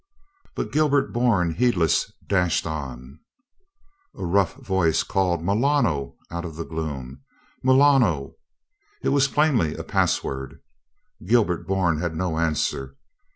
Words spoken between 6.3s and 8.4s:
out of the gloom. "Milano?"